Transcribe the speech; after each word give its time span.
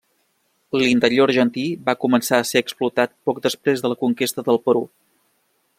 L'interior 0.83 1.31
argentí 1.33 1.65
va 1.89 1.95
començar 2.07 2.39
a 2.39 2.47
ser 2.53 2.63
explorat 2.65 3.13
poc 3.29 3.45
després 3.45 3.85
de 3.85 3.93
la 3.93 3.99
conquesta 4.05 4.47
del 4.49 4.61
Perú. 4.71 4.83